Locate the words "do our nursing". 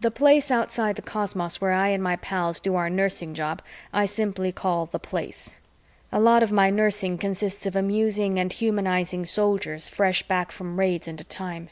2.58-3.34